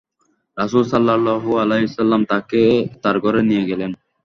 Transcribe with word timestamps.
রাসূলুল্লাহ 0.57 0.93
সাল্লাল্লাহু 0.95 1.49
আলাইহি 1.61 1.85
ওয়াসাল্লাম 1.85 2.21
তাকে 2.25 2.61
তাঁর 3.03 3.15
ঘরে 3.19 3.41
নিয়ে 3.49 3.63
গেলেন। 3.69 3.91